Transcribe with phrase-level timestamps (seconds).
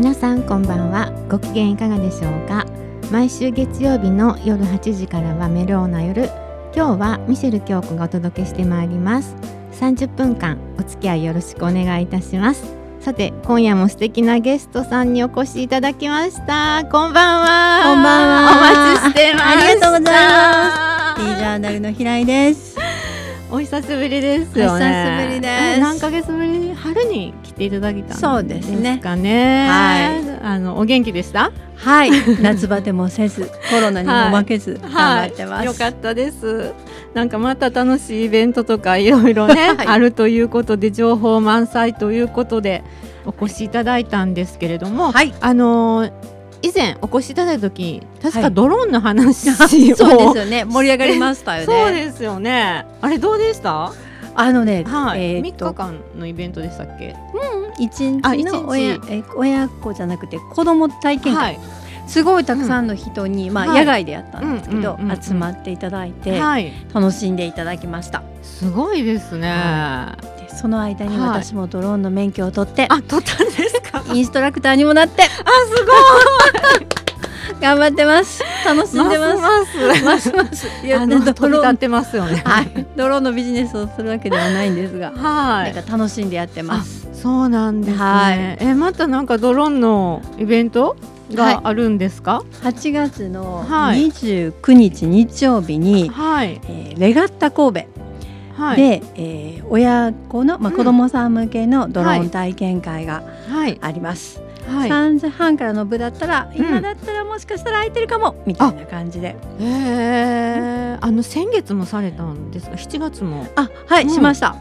[0.00, 1.12] 皆さんこんばんは。
[1.28, 2.64] ご機嫌いかがでしょうか？
[3.12, 6.30] 毎週月曜日の夜8時からはメローな夜。
[6.74, 9.36] 今日はミシェル京子がお届けしてまいります。
[9.78, 12.74] 30分間お付き合いよろしくお願いいたします。
[13.00, 16.86] さて今夜も素敵なゲストさんにお越しいただきました。
[16.90, 17.82] こんばんは。
[17.84, 18.52] こんばんは。
[18.56, 21.16] お待ちしてましたありがとうございます。
[21.16, 22.78] ティージャーナルの平井です。
[23.52, 24.58] お久しぶりです。
[24.58, 25.52] よねお久しぶりです。
[25.76, 26.48] え何ヶ月ぶり？
[26.58, 28.38] に春に来ていただいたんですかね。
[28.38, 29.00] そうですね。
[29.68, 30.40] はい。
[30.42, 31.52] あのお元気でした？
[31.76, 32.10] はい。
[32.40, 36.72] 夏バテもせず コロナにも負けず頑張ってます、はい、よかったです。
[37.14, 42.82] なんかまた楽しいイベントとかいろいろね、 はい、あるということで情報満載ということで
[43.26, 46.12] お越しいただいたんですけれども、はい、あのー
[46.62, 50.64] 以前お越しいただいた時確かドローンの話を、はい、そうですよね。
[50.66, 51.64] 盛り上がりましたよね。
[51.72, 52.84] そうですよね。
[53.00, 53.92] あれどうでした？
[54.40, 55.36] あのね、はい。
[55.36, 57.14] えー、3日間のイベントでしたっけ？
[57.34, 61.60] うん一日の親え親子じゃなくて子供体験会、はい。
[62.06, 68.22] すごいたくさんの人に、うん、まあ、野外でやったんですけど、集まっていただいて、はい、楽しんでいただきました。
[68.42, 74.02] すごいですね、はい、でその間に私もドローンの免許を取って、はい、あ取ったんですか？
[74.12, 75.22] インストラクターにもなって。
[75.22, 75.32] あす
[75.84, 76.99] ごい
[77.60, 78.42] 頑張ってます。
[78.64, 79.40] 楽しんでます。
[79.40, 80.32] ますます。
[80.32, 81.16] ますいやド
[81.48, 81.74] ローン。
[81.74, 82.42] ってますよね。
[82.44, 82.86] はい。
[82.96, 85.12] ドローンのビジネスをするわけではないんですが。
[85.12, 85.74] はい。
[85.74, 87.08] なんか楽しんでやってます。
[87.12, 90.96] そうなんですね、はい、えまたなんかドローンのイベント
[91.34, 96.60] があるんですか、はい、8月の29日日曜日に、はい。
[96.64, 98.00] えー、レガッタ神戸
[98.56, 103.22] はい、で、えー、親子の、まあ、子供さん向けのドローン体験会が
[103.80, 104.40] あります。
[104.40, 109.28] はい、3時半からの部だったら、今だったらもしかしたら空いてるかも、みたいな感じで。
[109.28, 113.46] へえあの先月もされたんですか？7月も。
[113.56, 114.54] あはい、うん、しました。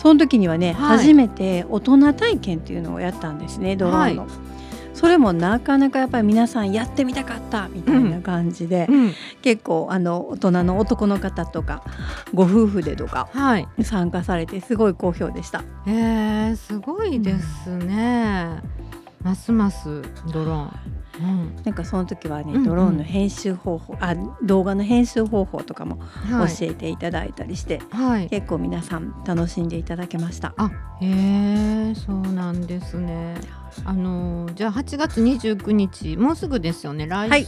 [0.00, 4.22] その時にはね、はい、初めて大人体験っていうのをやったんですねドローンの。
[4.22, 4.32] はい。
[4.94, 8.94] それもなかなかやっぱり皆さんやってみたかったみたいな感じで、うん。
[9.04, 11.82] うん、結構あの大人の男の方とか
[12.34, 13.28] ご夫婦でとか
[13.82, 15.60] 参加されてすごい好評でした。
[15.86, 18.60] へ、えー、すごいですね。
[18.82, 18.89] うん、
[19.22, 21.00] ますますドローン。
[21.20, 30.54] うん、なんかその時はね、ドローンの編集方法、あ動画の編集方法とかも教えていただいたりして、はい、結構皆さん楽しんでいただけました。
[30.56, 30.70] あ
[31.02, 33.34] へえそうなんですね。
[33.84, 37.44] あのじゃあ8月29日もうすぐですよね来週、はい、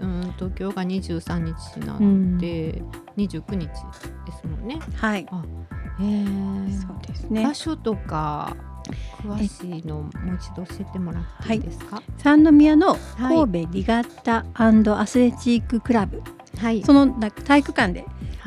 [0.00, 2.82] うん東京が23日なんで、
[3.16, 4.78] うん、29日ですもんね。
[4.96, 5.26] はい。
[5.30, 5.42] あ
[6.00, 7.44] へえそうですね。
[7.44, 8.56] 場所とか
[9.22, 16.22] 詳しいのもう一度教えてもらっていいですか、はい、三宮の神戸リガッタアスレチッククラブ、
[16.58, 18.04] はい、その体育館で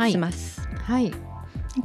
[0.10, 0.62] します。
[0.84, 1.34] はい、はい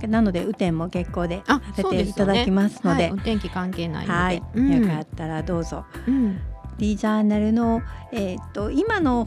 [0.07, 4.43] なので雨天も結構でさせていただきますので、ねはい、お天気関係ないはい。
[4.55, 5.87] うん、よかったらどうぞ。
[6.07, 6.39] うん、
[6.77, 7.81] D ジャーナルの
[8.13, 9.27] えっ、ー、と今の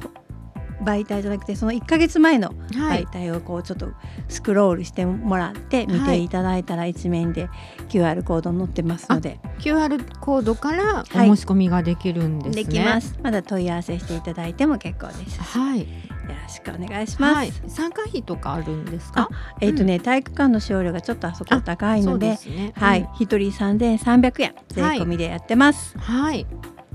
[0.84, 3.90] 媒体じゃなくてその1か月前の媒体をこうちょっと
[4.28, 7.50] スクロールしてもらって見ていただいたら一面で
[7.90, 12.64] QR コード載ってますので、はい、QR コードからお申し込みができるんです、ね。
[12.64, 13.20] はい、できます。
[13.22, 15.42] まだ問い合わせしていただいても結構です。
[15.42, 15.80] はい。
[15.82, 15.88] よ
[16.28, 19.30] ろしくお願いします、はい、参加費とかあるんですか？
[19.60, 23.10] えっ、ー、とね、うん、体育館の使用料がちょっとあそこ高いので、ね、はい。
[23.20, 25.98] 一、人三千三百円税込みでやってます。
[25.98, 26.46] はい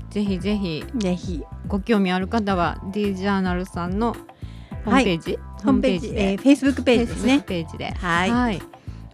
[0.09, 1.43] ぜひぜひぜひ。
[1.67, 4.15] ご興味ある方は D ジャーナルさんの
[4.85, 7.91] ホームページ、はい、ホームページえー、フェイスブックページですねページで。
[7.91, 8.61] はい、はい、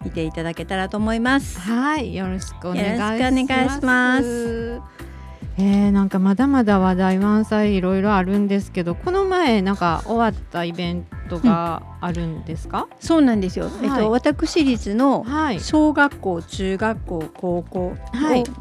[0.03, 1.59] 見ていただけたらと思います。
[1.59, 2.15] はい。
[2.15, 4.81] よろしくお願いします。
[5.57, 15.23] えー、なんかまだまだ話題満載いろいろあるんですけどこの前なんか終わったイベントがあるんですか、うん、そうなんですよ、はい、えっと、私立の
[15.59, 17.93] 小学校、中学校高校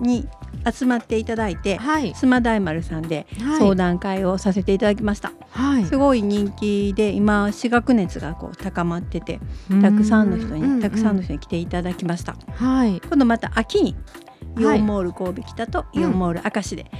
[0.00, 0.28] に
[0.70, 3.26] 集まっていただいて、はい、スマ大丸さんで
[3.58, 9.40] 相談会をさせていただきました、はい、すごい人気で今私学熱がこう高まってて
[9.80, 13.96] たくさんの人にたくさんの人に来ていただきました、はい、今度また秋に
[14.58, 16.90] イオンモール神戸北とイオンモール明石で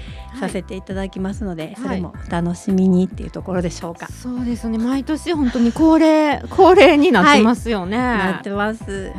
[0.41, 4.09] させていただきますので、はい、それもお楽しみにっていうところでしょうか。
[4.09, 4.79] そうですね。
[4.79, 7.99] 毎年本当に恒例恒例になってますよね。
[7.99, 9.13] はい、なってます。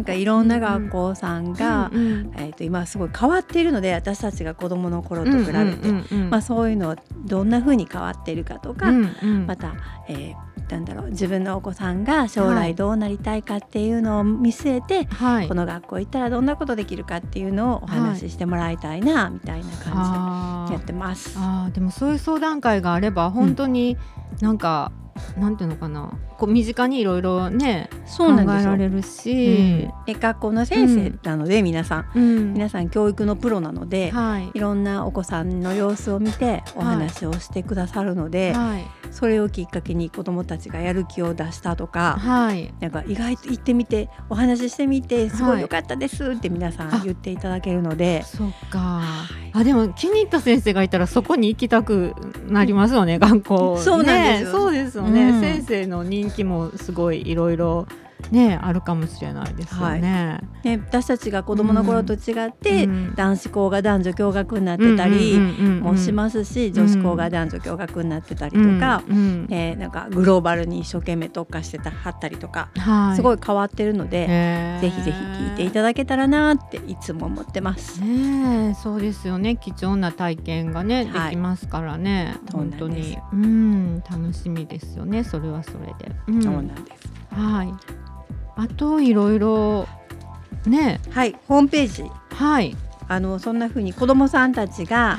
[0.00, 9.74] なんかいろんな学校さんが、うんうん、えー、と今すごい変わっているので私たちが子どもの頃と比べて、まあ、そういうのどんなふうに変わっているかとか、うんうん、また、
[10.08, 21.34] えーなんだろう自分のお子さんが将来どうなりたいかっていうのを見据えて、はい、この学校行ったらどんなことできるかっていうのをお話ししてもらいたいな、はい、みたいな感じでやってます。
[21.36, 23.96] あでもそういう相談会があれば本当に
[24.40, 24.92] なんか、
[25.38, 26.12] なんていうのかな。
[26.38, 49.02] こう身近にいろいろねそうなん考えられるし、うん、学校の先生なので、うん、皆さん、うん、皆さん教育のプロなので、はい、いろんなお子さんの様子を見てお話をしてくださるので、はい、それをきっかけに子どもたちがやる気を出したとか、はい、なんか意外と行ってみてお話ししてみてすごい良かったですって皆さん言っていただけるので、そっか、
[49.52, 52.14] あでも気に入った先生がいたらそこに行きたく
[52.48, 57.86] なりますよね、学校、ね、そうなんですよ、そうですよね、先生の人気もすごいいろいろ
[58.30, 59.84] ねあるかもしれないですよね。
[59.84, 74.26] はい、ね私たちが子供の頃と違って、うん、男子校が男女共学になってたりもしますし、女子校が男女共学になってたりとか、うん、えー、なんかグローバルに一生懸命特化してたはったりとか、はい、すごい変わってるので、
[74.80, 78.00] ぜひぜひ聞いていただけたらなっていつも思ってます。
[78.00, 79.56] ねそうですよね。
[79.56, 82.36] 貴重な体験がね、はい、できますからね。
[82.52, 83.18] 本当に。
[83.32, 84.00] うん。
[84.00, 85.24] 楽しみですよね。
[85.24, 86.12] それはそれで。
[86.42, 87.12] そうなんです。
[87.30, 87.72] はい
[88.60, 89.88] あといろいろ
[90.66, 91.00] ね。
[91.10, 92.04] はいホームページ。
[92.34, 92.76] はい。
[93.08, 95.18] あのそんな風に子どもさんたちが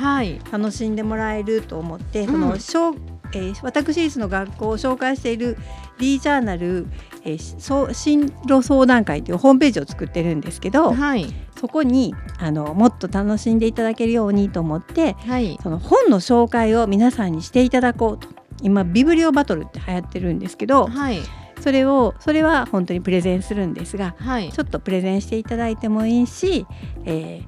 [0.49, 5.57] 楽しんでもらえると思って、はい、その、うん、えー、私立の学校を紹介している
[5.97, 6.87] D ジャーナル、
[7.25, 11.25] えー、そう進路相談会というホームページを作ってるんですけど、はい、
[11.59, 18.29] そこにあのもっと楽しんでいただけるようにと思って、はい、その本の紹介を皆さんにしていただこうと。
[18.63, 21.19] 今ビブリオバトルって流行ってるんですけど、はい、
[21.61, 26.65] それをそれは本当にプレゼンするんですが、はい、ちょっとプレゼンしていただいてもいいし、
[27.05, 27.41] え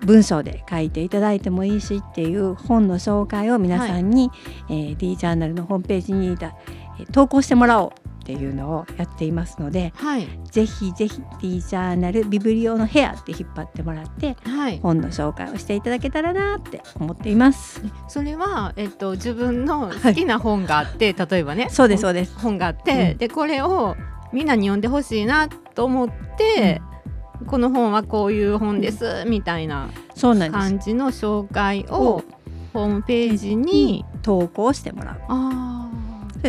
[0.00, 6.36] ー、文章で書いていただいてもいいしっていう本の紹介を皆さんに、はい、えー、D ジャーナルのホームページに
[7.12, 17.82] 投稿してもらおうっていうのをやっていますので、はい、ぜひぜひ D ジャーナルビブリオの部屋って引っ張ってもらって、はい、本の紹介をしていただけたらなって思っています。
[18.08, 22.38] それはえっと自分の好きな本があって、はい、例えばね、そうですそうです。
[22.38, 23.96] 本があって、うん、でこれを
[24.32, 26.80] みんなに読んでほしいなと思って、
[27.40, 29.90] うん、この本はこういう本です、みたいな
[30.52, 32.22] 感じの紹介を
[32.72, 35.20] ホームページに投稿してもらう。
[35.28, 35.99] あで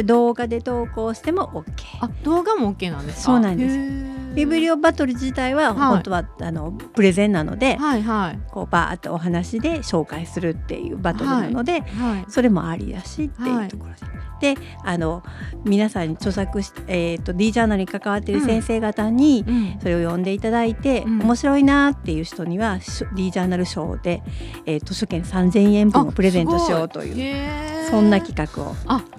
[0.03, 1.65] 動画で投稿しても OK
[2.01, 14.21] あ動画も OK なんですそうなんですビブリオバトル自体は本当は、はい、あのプレゼンなので、はいはい、こうバーッとお話で紹介するっていうバトルなので、はいはい、それもありだしっていうところで。
[14.41, 15.23] であの
[15.63, 19.45] 皆さんに著作し、えーと、D ジャーナルに関わっている先生方に
[19.79, 22.79] それを読んでいただいて、うん、面白いなっていう人には
[23.15, 24.23] D ジャーナル賞で、
[24.65, 28.73] えー、図書券3000円分をプレゼントしようというそんな企画を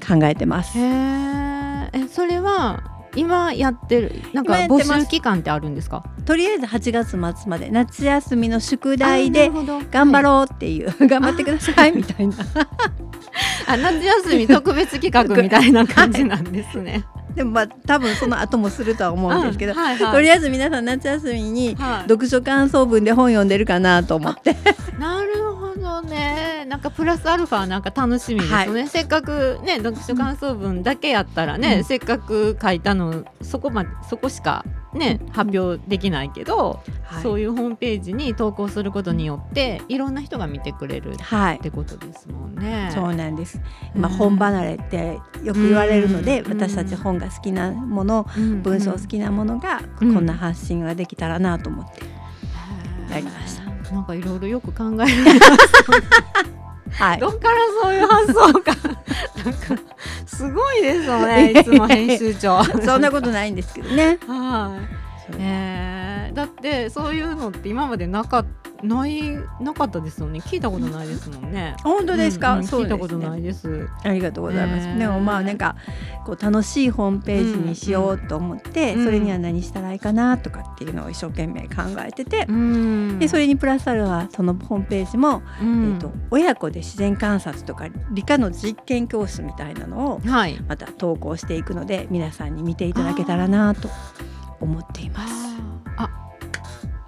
[0.05, 0.76] 考えてます。
[0.79, 2.82] えそれは
[3.14, 6.05] 今やってるなんか募集期間ってあるんですか？
[6.25, 7.19] とりあえず8月末
[7.50, 7.70] まで。
[7.70, 9.50] 夏休みの宿題で
[9.91, 12.37] 頑張ろうっていう、はい、頑張ってくださいみたいな。
[13.67, 17.05] あ夏休み特別企画みたいな感じなんですね。
[17.34, 21.76] でもまあ多分その後もするとは思うんですけど、はいはい、とりあえず皆さん夏休みに
[22.08, 24.56] 読書感想文で本読んでるかなと思って。
[24.99, 26.67] なるほどね。
[26.69, 42.84] なんかプラスアルファなんか楽しみですね、はい、せっかくね読書感想文だけやったらね、うん、せっかく書いたのそこまでそこしかね、発表できないけど、はい、そういうホームページに投稿することによっていろんな人が見てくれるってことですもんね。
[42.84, 43.61] はい、そうなんです、
[43.94, 48.26] まあ、本離れってよく言われるので、私たち本が好きなもの、
[48.62, 52.02] 文章好きなものがこんな発信ができたらなと思って
[53.11, 53.62] やりました。
[53.92, 55.42] なんかいろいろよく考えられます
[57.02, 58.76] はい、どっからそういう発想か
[59.44, 59.82] なんか
[60.36, 62.64] すごいですよねいつも編集長。
[62.84, 64.18] そんなことないんですけどね。
[64.26, 64.78] は
[65.30, 69.22] い、えー、だってそういうのって今までなかったない
[69.60, 75.76] なかったですよね聞いたことないですもんね本当ですか、うんうん、聞いたことないですありがとうございます、えー、でもまあなんか
[76.24, 90.20] こう楽しいホームページにしようと思って、うんうん、それには何したらいいかなとかっていうのを一生懸命考えてて、うん、でそれにプラスアルファそのホームページも、うん、えーと、親子で自然観察とか理科の実験教室みたいなのを
[90.68, 93.88] また投稿していくので、はい、皆さんに見ていただけたらなと
[94.60, 95.34] 思っています。
[95.96, 96.22] あ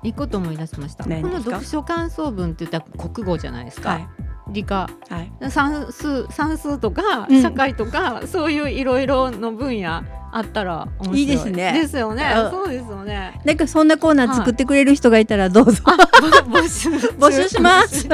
[0.05, 1.05] いいこと思い出しました。
[1.05, 4.09] この読書感想文って言ったら国語じゃないですか、はい、
[4.53, 10.03] 理科、はい、算数算数とか社会とか、うん、そういういろいろの分野
[10.35, 11.23] あったらい。
[11.23, 11.73] いですね。
[11.73, 12.35] ですよね。
[12.51, 13.41] そうですよね。
[13.45, 15.83] なんかそんなコーナー作ってくれる人がいたらどうぞ。
[15.85, 16.91] 募集。
[17.17, 18.07] 募集します。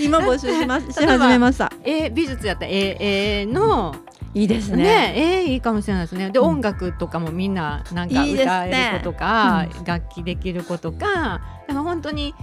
[0.00, 0.92] 今募集します。
[0.92, 1.72] し始めました。
[1.84, 2.96] え美術やったらえ
[3.42, 3.94] えの
[4.34, 4.76] いいですね。
[4.76, 6.30] ねえー、いいかもしれないですね。
[6.30, 12.34] で、うん、音楽とかもみんななんか歌える子とか、いいね、楽器できる子とか、だから本当に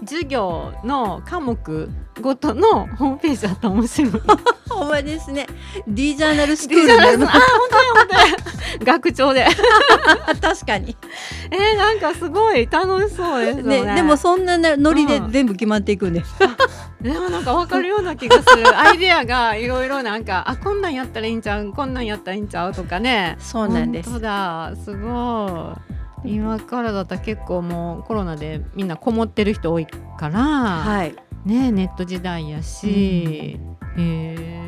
[0.00, 1.88] 授業の科目
[2.20, 4.12] ごとのホームページだった面白い。
[4.70, 5.46] お前ですね。
[5.86, 7.38] D ジャーナルスクールあ、本当に本
[8.08, 8.84] 当に。
[8.86, 9.46] 学長で。
[10.40, 10.96] 確かに。
[11.50, 13.82] えー、なんかすごい楽しそうですね。
[13.84, 16.34] ねでもそんなノリで全部決まっていくんです。
[17.00, 18.78] でもなんかわかるような気がする。
[18.78, 22.72] アイデアがいろいろなんか、あ、こんなんやったらいいんちゃう、こんなんやったらいいんちゃう？
[22.72, 23.36] とかね。
[23.40, 24.10] そうなんです。
[24.10, 25.93] そうだ、すごい。
[26.24, 31.14] 今からだったら結構もうコロナでみんなこもってる人多いから、はい、
[31.44, 33.60] ねネット時代やし、
[33.96, 34.64] うん、へ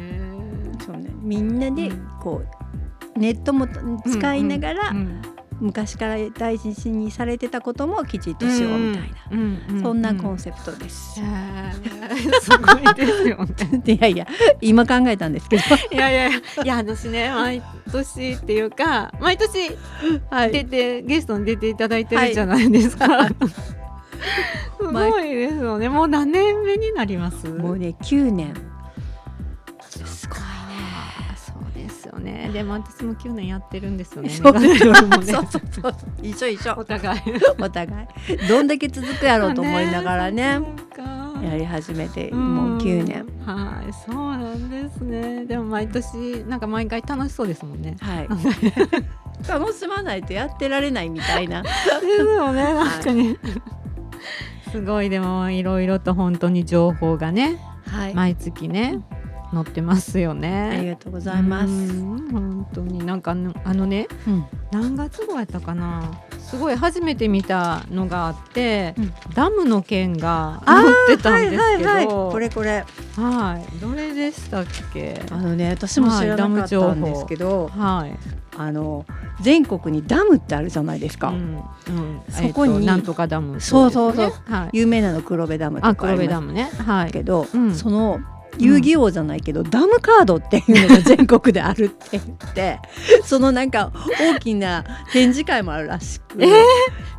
[0.84, 1.10] そうね。
[1.22, 2.42] みんなでこ
[3.16, 3.66] う、ネットも
[4.06, 5.22] 使いながら、うんうんうん
[5.60, 11.14] 昔から大事にされてたこともきちっとしようみたいな、うんうん、そんなコンセプトです。
[11.14, 11.20] す
[12.58, 13.82] ごいですよね。
[13.94, 14.26] いやいや
[14.60, 15.62] 今考えたんですけど。
[15.92, 19.70] いやいやいや私ね毎年っていうか毎年
[20.52, 23.08] 出て、はい、ゲストに出ていただいてるじゃないですか。
[23.08, 23.30] はい
[24.78, 25.88] すごいですよね。
[25.88, 27.48] もう何年目になります？
[27.48, 28.54] もうね9年。
[32.26, 32.50] ね。
[32.52, 34.28] でも私も9年やってるんですよね。
[34.36, 36.74] そうそうそう一緒一緒。
[36.76, 37.20] お互い。
[37.60, 38.48] お互い。
[38.48, 40.60] どんだけ続くやろうと思いながらね。
[41.42, 43.26] やり始めてもう9年。
[43.44, 45.44] はいそうなんですね。
[45.46, 47.96] でも毎年なんか毎回楽しそうですもんね。
[48.00, 48.28] はい。
[49.48, 51.62] 楽しまないとやってられないみたいな。
[51.62, 53.38] ですよね確かに、
[54.72, 59.02] すごいでもいろいろと本当に情報がね、はい、毎月ね
[59.56, 60.76] 載ってますよね。
[60.78, 61.66] ありがとうございます。
[61.66, 63.34] 本当になんかあ
[63.74, 66.02] のね、うん、何月号やったかな。
[66.38, 70.84] すごい初めて見たのがあって、うん、ダムの件が載
[71.14, 72.84] ってたんですけど、はいはいはい、これこれ。
[73.16, 73.80] はい。
[73.80, 75.20] どれでしたっけ？
[75.30, 78.16] あのね私も知らなかったんですけど、はい、
[78.58, 79.06] あの
[79.40, 86.70] 全国にダムってあるじゃないですか、うんうん、そこに、えー、なんとかダムそうそうそう、はい、有名なの黒部ダムとかあ黒部ダムね。
[86.86, 87.10] はい。
[87.10, 88.20] けど、うん、その
[88.58, 92.78] 遊戯王じゃないけど、ダムカードっていうのが全国であるって言って
[93.24, 96.42] そのなんか大きな展示会もあるらしく。
[96.42, 96.52] えー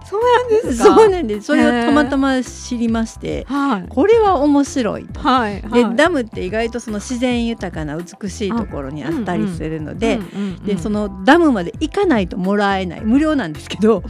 [0.09, 1.47] そうなんですそうなんです。
[1.47, 5.19] それをたまたま知りまして、はい、これは面白いと。
[5.19, 10.19] はいはい、でダムって意外とその自然豊かな美しいところにあったりするので、
[10.65, 14.03] でそのダムまで行かないともらえない無料なんですけど、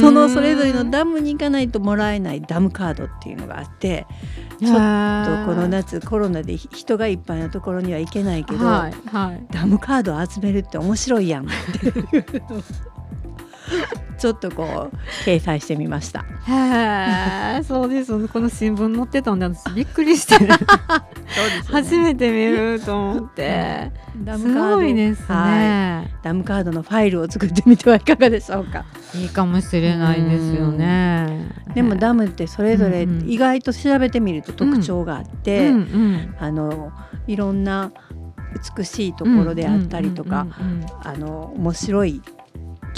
[0.00, 4.06] そのそれぞれのダムに行かないともらえないダムカードっていうのがあって。
[4.60, 12.42] ちょっとこの夏コロナで人がいっぱいのところには行けないけど、はいはい、ダムカードを集めるって面白いやんって
[14.18, 16.24] ちょっとこう掲載してみました。
[16.46, 18.28] へえ、そうです。
[18.28, 20.56] この新聞載ってたんで私びっくりして、ね、
[21.70, 23.92] 初めて見ると思って。
[24.24, 28.84] ダムカードですね、はい、ダムカードのファイルを作ってみてはいかがでしょうか。
[29.14, 31.52] いいかもしれないですよね。
[31.74, 35.70] でもダムってそれぞれ意外と調べてみると特徴があって、
[36.40, 36.90] あの
[37.28, 37.92] いろんな
[38.76, 40.48] 美しいところであったりとか、
[41.04, 42.20] あの面白い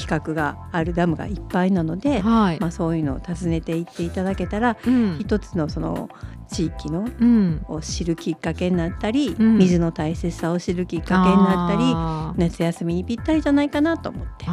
[0.00, 6.09] 企画があるダムがいっぱいなので、はい、まあ、そういうのを訪ねていっていただけたら、うん、一つのその
[6.49, 14.47] 地域の、うん、を知るきっかけになったり、うん、水の大切さを知るきっかけになったり夏休みにぴったりじゃないかなと思って。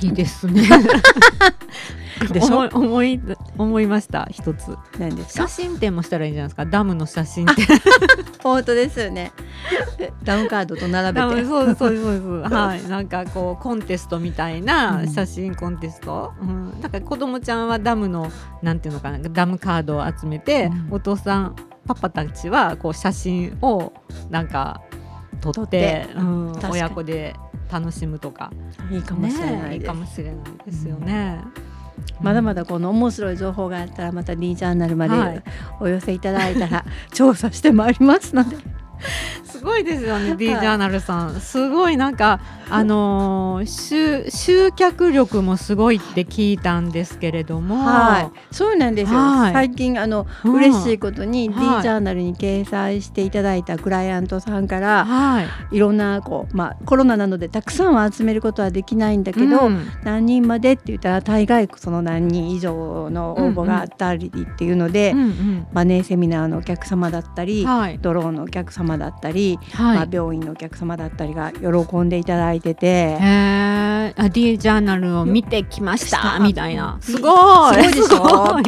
[0.00, 0.62] いいですね。
[2.30, 2.68] でしょ？
[2.72, 3.20] 思い
[3.58, 4.76] 思いました一つ。
[4.98, 6.64] 何です写真展もしたらいいんじゃないですか？
[6.66, 7.66] ダムの写真展。
[8.42, 9.32] 本当ですよね。
[10.22, 11.44] ダムカードと並べて。
[11.44, 12.42] そうですそうですそう。
[12.42, 12.88] です はい。
[12.88, 18.30] なんかこうコンテストみたいな写真コンテスト、うん、だから子供ちゃんはダムの
[18.62, 19.18] なんていうのかな？
[19.18, 23.92] ダムカードを集めて、うん、お父さんパパたちはこう写真を
[24.30, 24.80] なんか
[25.52, 27.34] 撮って、うん、親子で
[27.70, 28.52] 楽しむとか。
[28.90, 30.36] いいかもしれない、ね、いいかもしれない
[30.66, 31.40] ですよね。
[32.20, 35.42] まだまだこの面白い情報があったらまた D ジャーナルまで
[35.80, 38.56] お寄せいただいたら調査してまいりますので。
[39.44, 72.86] すごいですよね D ジャーナルさん、すごいなんかあのー、集集客力もすごいって聞いたんですけれども、はい、そうなんですよ、はい、最近あの、うん、嬉しいことに D ジャーナルに掲載していただいたクライアントさんから、はい、いろんなこう、まあ、コロナなのでたくさんは集めることはできないんだけど、うん、何人までって言ったら大概その何人以上の応募があったりっていうので、うんうん、マネーセミナーのお客様だったり、はい、ドローンのお客様だったり、はい、まあ、病院のお客様だったりが喜んでいただいてて。
[73.20, 76.98] へあ D ジャーナルを見てきましたみたいな。
[77.00, 77.84] すごい。
[77.92, 78.64] すごい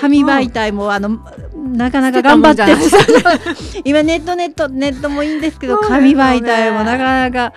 [0.00, 1.20] 紙媒体もあの
[1.54, 2.62] なかなか頑張って
[3.84, 7.52] 今ネットネットネットもいいんですけど紙媒体もなかなか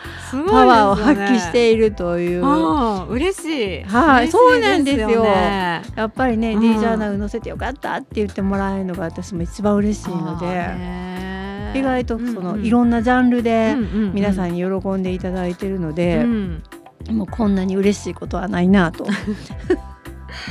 [0.47, 3.83] パワーを発揮しているという、ね、嬉しい。
[3.83, 5.25] はい、そうなんですよ。
[5.25, 11.06] やっぱりね、うん、D ジャーナル載せてよかったって言ってもらえるのが私も一番嬉しいので。
[11.77, 13.75] 意外とその、いろんなジャンルで
[14.13, 16.25] 皆さんに喜んでいただいてるので、
[17.09, 19.05] もうこんなに嬉しいことはないなと。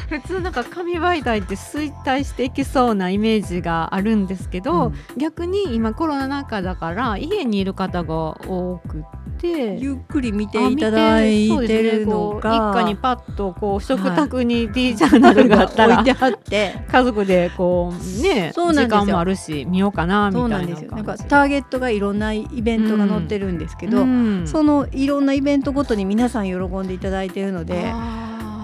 [0.08, 9.04] 普通なんか紙媒体って衰退していきそうなイメージがあるんですけど、うん、逆に今コロナ禍だから家にいる方が多く
[9.36, 27.92] てゆっくり見ていただいてるのが、ね、一家にパッとこう食卓に D ジャーナルがあったら、置いてあって 家族でこうねそうなん時間もあるし見ようかなみたいななんなんかターゲットがいろんなイベントが載ってるんですけど、うん、そのいろんなイベントごとに皆さん喜んでいただいてるので。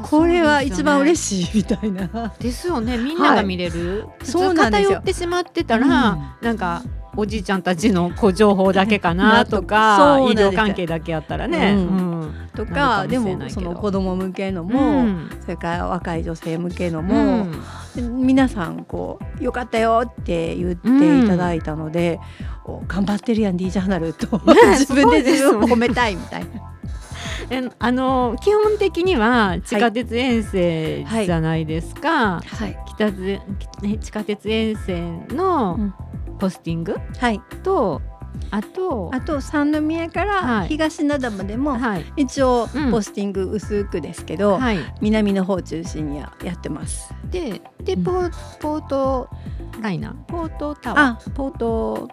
[0.02, 2.34] これは一番嬉しいみたいな。
[2.38, 2.98] ですよね。
[2.98, 4.00] みんなが見れる？
[4.00, 6.82] はい、そう偏ってしまってたら、うん、なんか
[7.16, 11.76] おじいちゃんたちのこう情報だけかな とか、医療関係だけやったらね。
[12.54, 15.06] とかでもその子供向けのも、
[15.40, 17.46] それから若い女性向けのも、
[17.96, 22.20] 皆さんこうよかったよって言っていただいたので、
[22.88, 24.40] 頑張ってるやん D ジャーナルと。
[24.78, 26.72] 自分で自分を褒めたいみたいな。
[27.78, 35.92] あの基本的には地下鉄沿線じゃないですか、はい、北地下鉄沿線の
[36.38, 38.00] ポスティング、はい、と
[38.50, 47.14] あとあと三宮から東灘までも、はい、一応ポスティング薄くですけど、はい、南の方中心にはやってます。
[47.30, 48.12] ででポ,、
[48.60, 49.28] ポート
[49.80, 50.14] ライナー？
[50.24, 51.30] ポートタワー？
[51.32, 52.08] ポート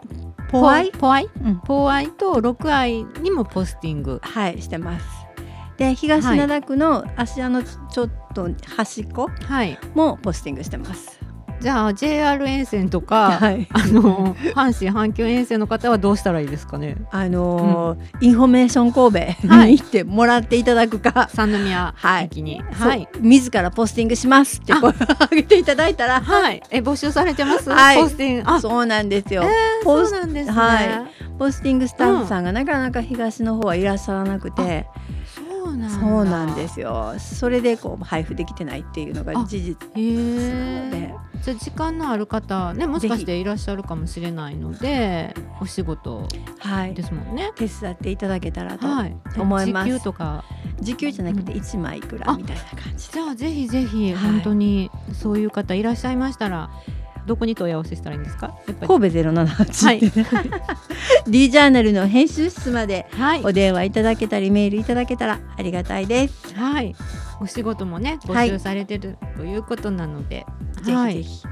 [0.50, 0.92] ポアイ？
[0.92, 4.20] ポアイ、うん、ポアイと六アイにもポスティング。
[4.22, 5.06] はいしてます。
[5.78, 9.30] で東灘区の芦屋のちょっと端っこ
[9.96, 11.20] もポスティングしてます。
[11.62, 16.96] じゃあ JR 沿線とか、はい、あの阪神阪急沿線の方はどうしたらいいですかね？
[17.12, 24.94] あのーうん、インフォメーション神戸に行ってもらっていただくか、はい、三宮駅に、はい、自らポスティングしますって声を
[25.32, 27.70] 上げていただいたら、はい、え募集されてます？
[27.70, 29.44] はい、ポスティング、あ、そうなんですよ。
[29.44, 30.52] えー、そうなんですね。
[30.54, 30.88] はい、
[31.38, 34.88] ポスティングスタッフさんがなかなか東の方はいらっしゃらなくて。
[35.90, 37.16] そうなんですよ。
[37.20, 41.16] それでこう配布できてないっていうのが事実なので。
[41.42, 46.28] じゃあ時間のある方ねもしかしていらっしゃるかもしれないのでお仕事
[46.94, 48.86] ですもんね、はい、手伝っていただけたらと
[49.42, 50.44] 思います、はい、時給とか。
[50.82, 56.70] 時給じゃなくて1枚くらいみたいな感じ、うん、じゃあぜひぜひ本当にそういう方いらっしゃいましたら、
[57.30, 58.56] どこに問い合わせしたらいいんですか？
[58.88, 59.86] 神戸ゼロ七八。
[59.86, 60.00] はい、
[61.30, 63.06] D ジャーナルの編集室まで
[63.44, 66.56] お電話いただけたり、メールいただけたらありがたいです。
[66.56, 66.96] はい。
[67.40, 70.48] お仕事もね募集されてる、ということなので、
[70.84, 71.48] はい、ぜひぜひ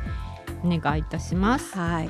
[0.64, 1.78] お願いいたします。
[1.78, 2.10] はい。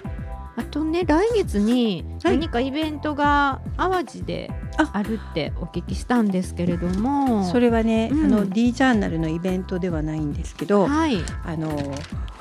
[0.55, 4.49] あとね来月に何かイベントが淡路で
[4.93, 7.43] あるってお聞きしたんですけれども。
[7.43, 11.69] それはね、うん、あの D ジャーナルのイベントではないんですけど、はい、あの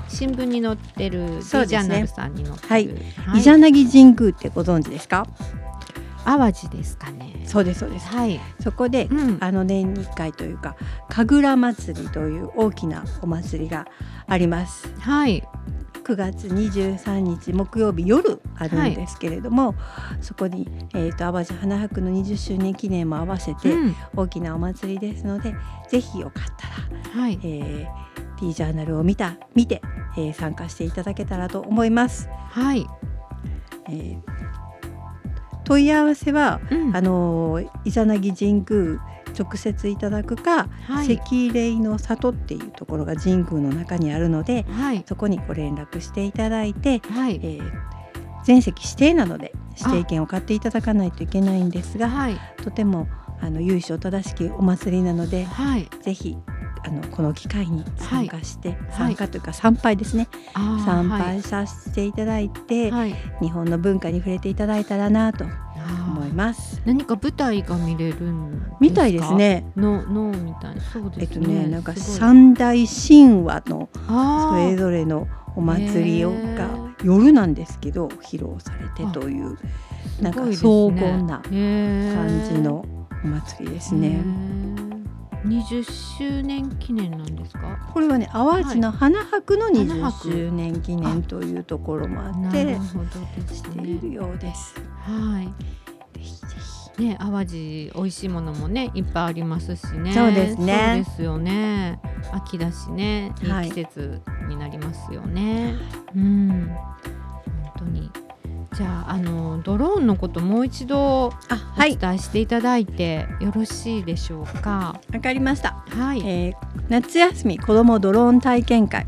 [0.09, 2.89] 新聞に載ってるそうジャーナルさんに載ってる、はい。
[3.29, 5.27] はい、イザナギ神宮ってご存知ですか？
[6.25, 7.45] 淡路ですかね。
[7.47, 10.75] そうですそうです、はい、そこで、うん、あの年に1回というか
[11.09, 13.87] 神楽祭りという大きなお祭りが
[14.27, 14.93] あります。
[14.99, 15.43] はい。
[16.03, 23.75] 9月23日木曜日夜あるんですけれども、はい、そこに、えーと、淡路花博の20周年記念も合わせて、
[24.15, 25.57] 大きなお祭りですので、うん、
[25.89, 26.69] ぜひよかった
[27.19, 27.41] ら、はい。
[27.43, 28.07] えー
[28.39, 29.81] T ジャーナルを見た見て、
[30.17, 32.29] えー、参加していただけたらと思います。
[32.51, 32.87] はい。
[33.89, 34.19] えー、
[35.65, 39.01] 問い合わせは、うん、あのイザナギ神宮
[39.39, 47.73] 直接いただくか、はい、赤霊の里っていうところが神宮の中にあるので、はい、そこにご連絡していただいて、はい、えー、
[48.45, 52.11] 全席指定なので指定券を買っていただかないといけないんですが、
[52.65, 53.07] とても
[53.41, 56.39] あの由緒正しきお祭りなので、はい、ぜひ
[56.87, 66.81] あのこの機会に参加して、はい、参加というか参拝ですね、はい、参拝させていただいて、はい、日本の文化に触れていただいたらなと思います。
[66.85, 69.67] 何か舞台が見れるんみたいですね。
[69.77, 71.47] ののみたいそうですね。
[71.47, 73.89] えっとねなんか三大神話の
[74.51, 76.31] それぞれのお祭りが
[77.03, 79.59] 夜なんですけど披露されてという、
[80.21, 81.53] なんか荘厳な感
[82.49, 82.85] じの
[83.25, 84.21] お祭りですね。
[85.47, 87.61] 20周年記念なんですか？
[87.93, 92.75] これはね淡路の花博の20周年記念というところもあって、はい、
[93.55, 94.75] しているようです。
[95.01, 95.47] はい。
[96.17, 96.47] ぜひぜ
[96.97, 100.13] ひね淡路美味しいものもねいっぱいありますしね。
[100.13, 101.05] そうですね。
[101.07, 102.01] そうですよね。
[102.33, 103.71] 秋だしねいい。
[103.71, 105.77] 季節になりますよね、
[106.13, 106.69] はい、うん。
[106.69, 108.11] 本当に
[108.75, 111.33] じゃああのドローンのこともう一度お
[111.79, 114.71] 伝えしていただいてよろしいでしょうか？
[114.71, 114.77] わ、
[115.11, 115.85] はい、かりました。
[115.89, 116.55] はい、えー、
[116.89, 119.07] 夏休み子どもドローン体験会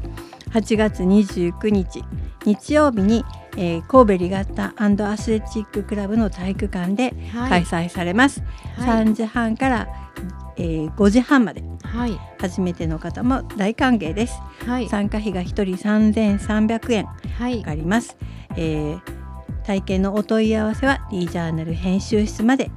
[0.52, 2.04] 8月29日
[2.44, 3.24] 日曜日に、
[3.56, 4.72] えー、神戸リガッタ
[5.10, 7.14] アスレチッククラブの体育館で
[7.48, 8.42] 開催されます。
[8.78, 9.88] はい、3時半から、
[10.56, 14.40] えー、5時半まで、はい、初めての方も大歓迎です。
[14.66, 17.04] はい、参加費が1人3300円
[17.62, 18.16] かかります。
[18.50, 19.17] はい、えー
[19.68, 22.70] 体験のお問い合わせは D ジャーナル編集室まで、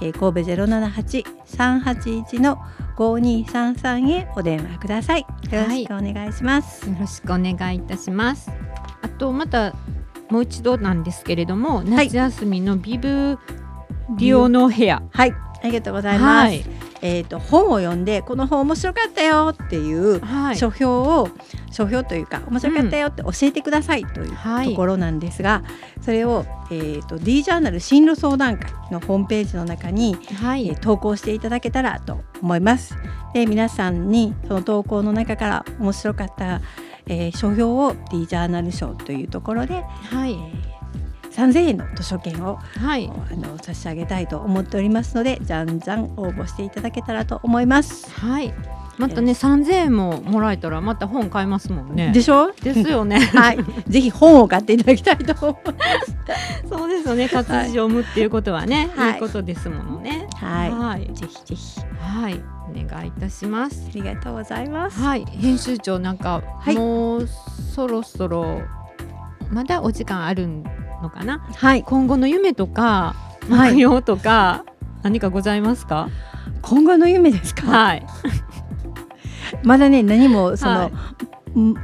[0.00, 2.56] えー、神戸078-381の
[2.96, 5.20] 5233へお電話ください。
[5.20, 6.86] よろしくお願いします。
[6.86, 8.50] はい、よろしくお願いいたします。
[9.02, 9.74] あとまた
[10.30, 13.38] もう一度なんですけれども、夏休みのビブ
[14.16, 16.48] ディオの部屋、はい、ありがとうございます。
[16.48, 20.22] はいえーと、本を読んでこの本面白かったよっていう
[20.54, 21.32] 書評を、はい、
[21.72, 25.64] 書評というか面白かったよって教えてくださいというところなんですが、
[26.00, 32.96] それを、えーと、D ジャーナル進路相談会のホームページの中に、はい、えー、投稿していただけたらと思います。
[33.34, 36.60] で皆さんにその投稿の中から面白かった、
[37.06, 40.71] えー、書評を D ジャーナル賞というところで、はい、えー
[41.32, 48.10] 3000円の図書券を、はい、あの差し上げたいと思っておりますのでじゃんじゃん応募していただけたらと思います。
[48.10, 48.54] はい
[48.98, 52.12] またね三千円ももらえたらまた本買いますもんね。
[52.12, 52.52] でしょ？
[52.52, 53.20] ですよね。
[53.34, 53.58] はい。
[53.88, 55.72] ぜひ本を買っていただきたいと思いま
[56.04, 56.68] す。
[56.68, 57.28] そうですよね。
[57.28, 60.28] 活字読むっていうことはね、はい、いいことですものね。
[60.36, 60.70] はい。
[60.70, 61.10] はい。
[61.14, 61.80] ぜひぜひ。
[61.98, 62.40] はい。
[62.70, 63.86] お願いいたします。
[63.88, 65.00] ありがとうございます。
[65.00, 65.24] はい。
[65.24, 67.28] 編集長なんか、はい、もう
[67.74, 68.60] そろそろ
[69.50, 70.64] まだお時間あるん
[71.02, 73.14] のかな、はい、今後の夢とか
[73.48, 74.64] 目標とか、
[75.02, 76.08] 何かございますか？
[76.62, 78.06] 今後の夢ですか、はい、
[79.64, 80.92] まだね何もその、はい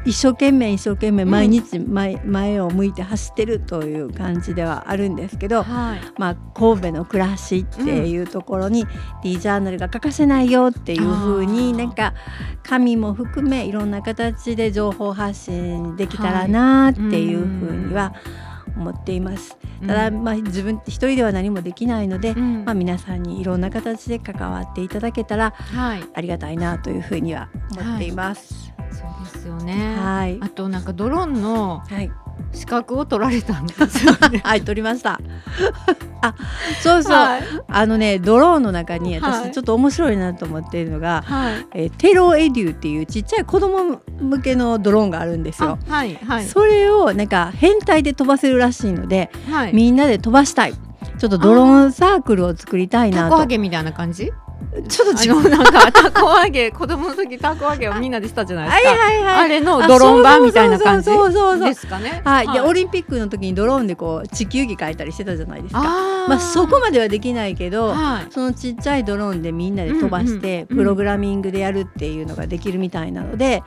[0.07, 8.87] 一生懸命一生懸命毎日前,、前を向いて走ってるという感じではあるんですけど、はい、まあ、神戸の暮らしっていうところに
[9.23, 12.15] D ジャーナルが欠かせないよっていうふうになんか
[12.63, 18.48] 紙も含めいろんな形で情報発信できたらなっていうふうには、はい
[18.79, 19.59] 思っています。
[19.87, 28.73] ただ、まあ、自分一人では何もできないので、うん、まあ、皆さんにいろんな形で関わっていただけたら、はい、ありがたいなというふうには思っています。
[28.77, 32.11] はい、そうですよね、はい、あとなんかドローンの、はい
[32.53, 35.21] 資格を取られたんですよ、ね、はい取りました。
[36.21, 36.35] あ
[36.83, 45.79] そうそう、はい、あのねドローンの中に私ちょっと面白いなと思っているのが、はい、えー、テロエデュっていうちっちゃい子供向けのドローンがあるんですよ。
[45.89, 50.75] はいはい、それをなんか変態で飛ばせるらしいので、はい、みんなで飛ばしたい。
[51.19, 53.31] ちょっとドローンサークルを作りたいなと。
[53.31, 54.33] たこ揚げみたいな感じ？
[54.89, 58.89] ちょっと違うなんかたこ揚げ 子供の時たこ揚げをみんなでしたじゃないですか。
[58.91, 62.21] はいはいはい、あれのドローン版みたいな感じですかね。
[62.25, 62.53] はい。
[62.53, 65.81] でオリンピックの時にドローンでこう地球儀描いたりしてたじゃないですか。
[65.83, 73.63] あまあそこまではできないけど、はい、そのちっちゃいドローンでみんなで飛ばして、プログラミングでやるっていうのができるみたいなので、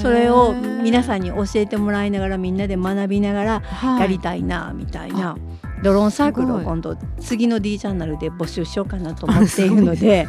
[0.00, 3.62] それを皆さんに教えてもらいながらみんなで学びながら
[3.98, 5.30] やりたいなみたいな。
[5.30, 10.26] はいドローンサークルを今度次の D チャンネルで募集しようかなと思っているので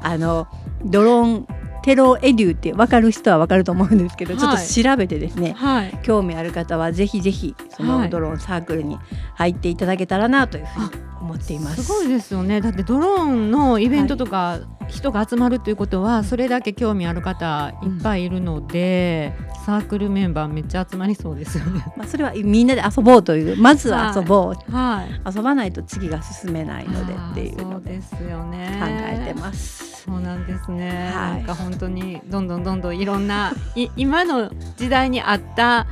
[0.00, 0.46] あの
[0.84, 1.46] ドローン
[1.84, 8.96] テロエデュって分かる人は分かると思うんですけど、はい、ちょっと調べてですね、はい、興味ある方はぜひぜひそのドローンサークルに
[9.34, 11.82] 入っていただけたらなというふうに思っています。
[11.82, 12.62] すごいですよね。
[12.62, 21.84] だってドローンのイベントとか、人が集まるということはそれだけ興味ある方いっぱいいるので、うん、サークルメンバーめっちゃ集まりそうですよね。
[21.98, 28.04] まあそれはみんなで遊ぼうというまずは遊ぼう、はい、遊ばないと次が進めないのでっていうので考
[28.50, 29.83] えてます。
[30.04, 35.86] そうなんですね、はい、なんか本当にどんどんどんどんいろんない今の時代に合った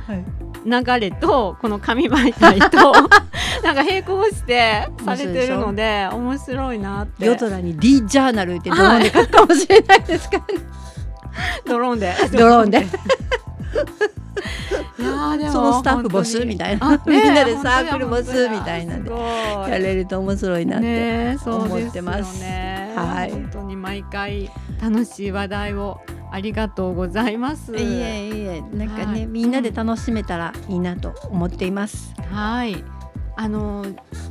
[0.65, 2.93] 流れとこの紙媒体と
[3.63, 7.25] なんか並行してされてるので面白いなって。
[7.25, 10.45] 夜空に D ジャーナルってドローンで書くかもしれないですから、ね、
[11.65, 12.13] ドローンで。
[12.33, 12.85] ドローンで
[15.51, 22.39] そのスタッフ募集みたいな、 みんなでサークル募集みたいなんでやれると面白いなって思ってます。
[22.39, 24.49] ね、はい、本当に毎回
[24.81, 25.99] 楽しい話題を
[26.31, 27.75] ありがとうございます。
[27.75, 32.13] いえいえ、なんかね、はい、みんなで楽しめたらいいなと思っています。
[32.31, 32.83] はい。
[33.35, 33.83] あの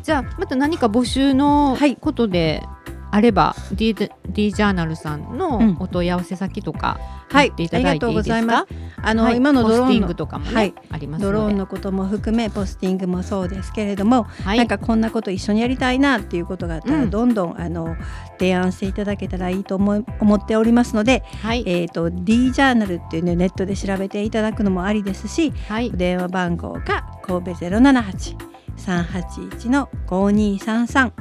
[0.05, 2.63] じゃあまた何か募集のことで、
[3.13, 3.95] あれば D,
[4.31, 6.99] D ジャーナルさんのお問い合わせ先とか、
[7.31, 8.75] うん、はい、ありがとうございます。
[9.03, 17.97] あの、はい、今のドローンのとかも、ね、はい、ありますドローンのことも含めポスティングもそうですけれども、はい、なんかこんなこと一緒にやりたいなっていうことがあったら、どんどんあの
[18.39, 28.37] 提案していただけたらいいと思い思っておりますので、はい、えっ、ー、と D ジャーナルっていうねネットで調べていただくのもありですし、はい、電話番号が神戸ゼロ七八
[28.79, 31.13] 三八一の五二三三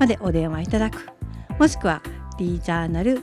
[0.00, 1.11] までお電話いただく。
[1.58, 2.02] もしくは
[2.38, 3.20] D ジャーナル、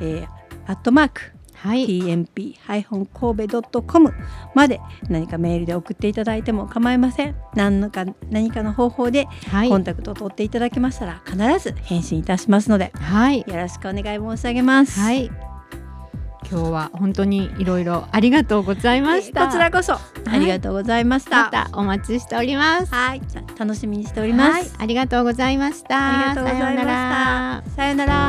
[0.00, 0.28] えー、
[0.66, 4.14] アットマークはい、tmp-kobe.com
[4.54, 9.26] まで何かメールで送っていただいても構いません何のか何かの方法で
[9.68, 15.00] コンタクトを取っていただけましたら必ず返信いたしますので、はい、よろしくお願い申し上げます。
[15.00, 15.30] はい
[16.48, 19.46] 今日は本当にいろいろありがとうございました。
[19.46, 20.00] こちらこそあ
[20.38, 21.46] りがとうございました。
[21.46, 22.94] またお待ちしております。
[22.94, 23.22] はい、
[23.58, 24.76] 楽しみにしております。
[24.78, 26.28] ありがとうございました。
[26.28, 27.45] ありがとうございました。
[27.86, 28.25] さようなら。